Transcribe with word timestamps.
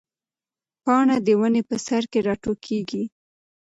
پاڼه 0.83 1.15
د 1.27 1.29
ونې 1.39 1.61
په 1.69 1.75
سر 1.85 2.03
کې 2.11 2.19
راټوکېږي. 2.27 3.03